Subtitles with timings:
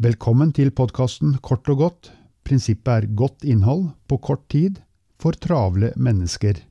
[0.00, 2.08] Velkommen til podkasten Kort og godt.
[2.48, 4.78] Prinsippet er godt innhold på kort tid
[5.20, 6.62] for travle mennesker.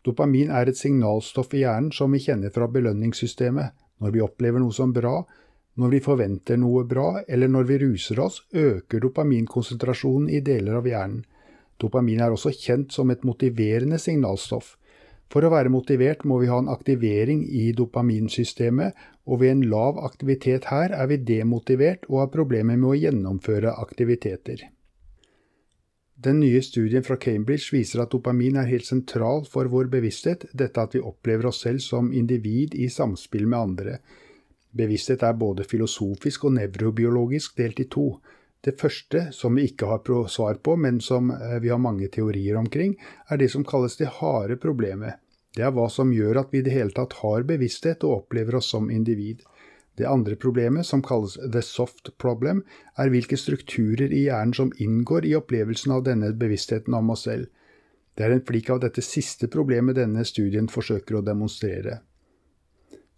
[0.00, 3.76] Dopamin er et signalstoff i hjernen som vi kjenner fra belønningssystemet.
[4.00, 5.18] Når vi opplever noe som bra,
[5.76, 10.88] når vi forventer noe bra, eller når vi ruser oss, øker dopaminkonsentrasjonen i deler av
[10.88, 11.26] hjernen.
[11.82, 14.76] Dopamin er også kjent som et motiverende signalstoff.
[15.32, 18.92] For å være motivert må vi ha en aktivering i dopaminsystemet,
[19.24, 23.72] og ved en lav aktivitet her er vi demotivert og har problemer med å gjennomføre
[23.80, 24.66] aktiviteter.
[26.22, 30.84] Den nye studien fra Cambridge viser at dopamin er helt sentral for vår bevissthet, dette
[30.84, 33.96] at vi opplever oss selv som individ i samspill med andre.
[34.76, 38.06] Bevissthet er både filosofisk og nevrobiologisk delt i to.
[38.62, 42.56] Det første, som vi ikke har svar på, men som eh, vi har mange teorier
[42.56, 42.94] omkring,
[43.28, 45.18] er det som kalles det harde problemet.
[45.56, 48.56] Det er hva som gjør at vi i det hele tatt har bevissthet og opplever
[48.60, 49.42] oss som individ.
[49.98, 52.62] Det andre problemet, som kalles the soft problem,
[52.96, 57.50] er hvilke strukturer i hjernen som inngår i opplevelsen av denne bevisstheten om oss selv.
[58.14, 61.98] Det er en flik av dette siste problemet denne studien forsøker å demonstrere.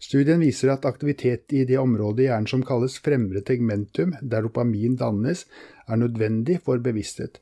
[0.05, 4.99] Studien viser at aktivitet i det området i hjernen som kalles fremre tegmentum, der dopamin
[5.01, 5.47] dannes,
[5.89, 7.41] er nødvendig for bevissthet.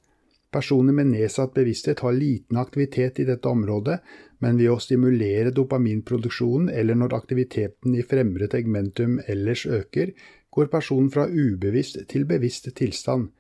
[0.53, 3.99] Personer med nedsatt bevissthet har liten aktivitet i dette området,
[4.45, 10.13] men ved å stimulere dopaminproduksjonen eller når aktiviteten i fremre tegmentum ellers øker,
[10.53, 13.31] går personen fra ubevisst til bevisst tilstand.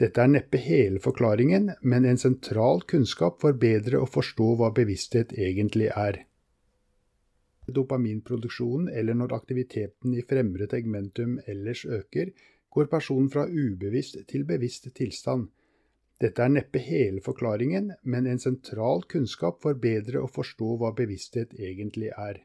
[0.00, 5.32] Dette er neppe hele forklaringen, men en sentral kunnskap for bedre å forstå hva bevissthet
[5.38, 6.26] egentlig er.
[7.74, 12.32] Dopaminproduksjonen eller når aktiviteten i fremre tegmentum ellers øker,
[12.70, 15.48] går personen fra ubevisst til bevisst tilstand.
[16.20, 21.54] Dette er neppe hele forklaringen, men en sentral kunnskap for bedre å forstå hva bevissthet
[21.58, 22.42] egentlig er.